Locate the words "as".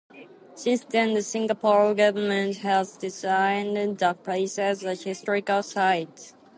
4.57-4.83